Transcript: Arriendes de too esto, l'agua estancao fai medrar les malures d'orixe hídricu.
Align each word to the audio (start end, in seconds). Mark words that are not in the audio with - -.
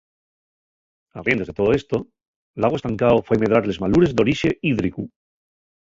Arriendes 1.21 1.49
de 1.51 1.55
too 1.59 1.73
esto, 1.79 1.99
l'agua 2.63 2.79
estancao 2.81 3.23
fai 3.27 3.41
medrar 3.45 3.63
les 3.69 3.81
malures 3.85 4.17
d'orixe 4.17 4.55
hídricu. 4.71 5.11